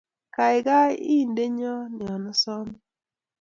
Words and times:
Kagaiga-i-ndennyo 0.33 1.67
yan 2.01 2.23
asame 2.33 2.77